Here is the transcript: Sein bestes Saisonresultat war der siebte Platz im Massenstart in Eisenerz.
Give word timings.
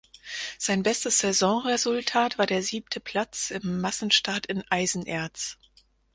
Sein 0.57 0.81
bestes 0.81 1.19
Saisonresultat 1.19 2.39
war 2.39 2.47
der 2.47 2.63
siebte 2.63 2.99
Platz 2.99 3.51
im 3.51 3.81
Massenstart 3.81 4.47
in 4.47 4.63
Eisenerz. 4.71 5.59